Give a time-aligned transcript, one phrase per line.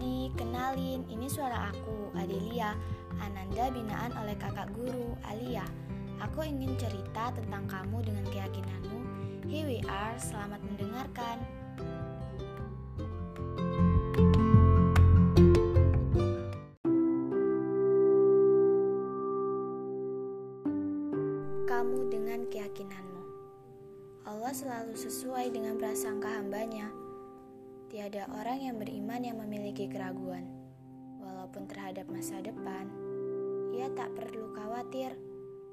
[0.00, 2.72] everybody, kenalin, ini suara aku, Adelia,
[3.20, 5.68] Ananda binaan oleh kakak guru, Alia.
[6.24, 9.00] Aku ingin cerita tentang kamu dengan keyakinanmu.
[9.44, 11.36] Here we are, selamat mendengarkan.
[21.68, 23.20] Kamu dengan keyakinanmu.
[24.24, 26.99] Allah selalu sesuai dengan prasangka hambanya.
[27.90, 30.46] Tiada orang yang beriman yang memiliki keraguan.
[31.18, 32.86] Walaupun terhadap masa depan,
[33.74, 35.18] ia tak perlu khawatir,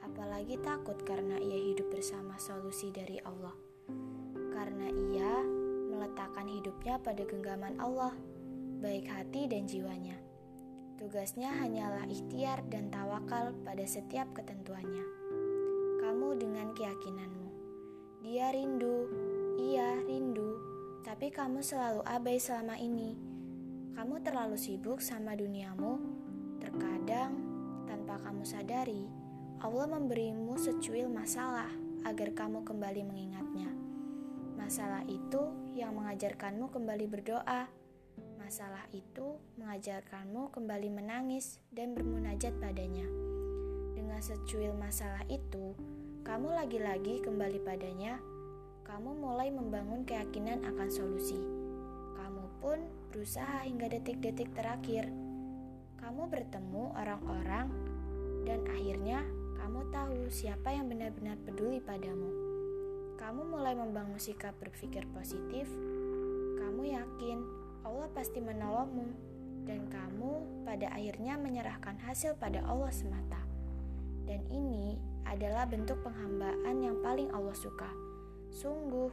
[0.00, 3.52] apalagi takut karena ia hidup bersama solusi dari Allah.
[4.56, 5.44] Karena ia
[5.92, 8.16] meletakkan hidupnya pada genggaman Allah,
[8.80, 10.16] baik hati dan jiwanya.
[10.96, 15.04] Tugasnya hanyalah ikhtiar dan tawakal pada setiap ketentuannya.
[16.00, 17.48] Kamu dengan keyakinanmu.
[18.24, 19.27] Dia rindu,
[21.18, 23.18] tapi kamu selalu abai selama ini.
[23.98, 25.98] Kamu terlalu sibuk sama duniamu.
[26.62, 27.34] Terkadang,
[27.90, 29.02] tanpa kamu sadari,
[29.58, 31.66] Allah memberimu secuil masalah
[32.06, 33.66] agar kamu kembali mengingatnya.
[34.62, 35.42] Masalah itu
[35.74, 37.66] yang mengajarkanmu kembali berdoa.
[38.38, 43.10] Masalah itu mengajarkanmu kembali menangis dan bermunajat padanya.
[43.98, 45.74] Dengan secuil masalah itu,
[46.22, 48.37] kamu lagi-lagi kembali padanya
[48.88, 51.36] kamu mulai membangun keyakinan akan solusi.
[52.16, 52.80] Kamu pun
[53.12, 55.12] berusaha hingga detik-detik terakhir.
[56.00, 57.68] Kamu bertemu orang-orang,
[58.48, 59.28] dan akhirnya
[59.60, 62.32] kamu tahu siapa yang benar-benar peduli padamu.
[63.20, 65.68] Kamu mulai membangun sikap berpikir positif.
[66.56, 67.38] Kamu yakin
[67.84, 69.08] Allah pasti menolongmu,
[69.68, 73.44] dan kamu pada akhirnya menyerahkan hasil pada Allah semata.
[74.24, 74.96] Dan ini
[75.28, 78.07] adalah bentuk penghambaan yang paling Allah suka
[78.58, 79.06] Sungguh,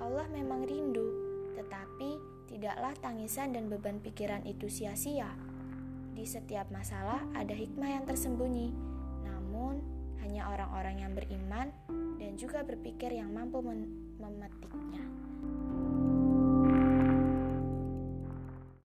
[0.00, 1.04] Allah memang rindu,
[1.52, 2.16] tetapi
[2.48, 5.36] tidaklah tangisan dan beban pikiran itu sia-sia.
[6.16, 8.72] Di setiap masalah ada hikmah yang tersembunyi,
[9.20, 9.84] namun
[10.24, 11.68] hanya orang-orang yang beriman
[12.16, 13.60] dan juga berpikir yang mampu
[14.16, 15.25] memetiknya.